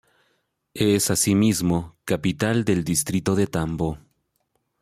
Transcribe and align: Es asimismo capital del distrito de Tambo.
Es 0.73 1.11
asimismo 1.11 1.95
capital 2.05 2.65
del 2.65 2.83
distrito 2.83 3.35
de 3.35 3.45
Tambo. 3.45 3.99